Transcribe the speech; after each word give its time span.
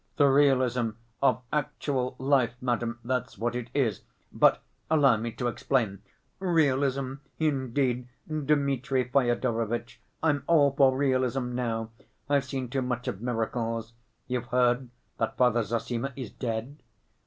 "The 0.17 0.25
realism 0.29 0.89
of 1.21 1.43
actual 1.53 2.15
life, 2.17 2.55
madam, 2.59 2.97
that's 3.05 3.37
what 3.37 3.53
it 3.55 3.69
is. 3.71 4.01
But 4.33 4.59
allow 4.89 5.15
me 5.17 5.31
to 5.33 5.47
explain—" 5.47 6.01
"Realism 6.39 7.13
indeed, 7.37 8.07
Dmitri 8.27 9.03
Fyodorovitch. 9.09 10.01
I'm 10.23 10.43
all 10.47 10.71
for 10.71 10.97
realism 10.97 11.53
now. 11.53 11.91
I've 12.27 12.45
seen 12.45 12.67
too 12.67 12.81
much 12.81 13.07
of 13.07 13.21
miracles. 13.21 13.93
You've 14.25 14.47
heard 14.47 14.89
that 15.19 15.37
Father 15.37 15.61
Zossima 15.61 16.13
is 16.15 16.31
dead?" 16.31 16.79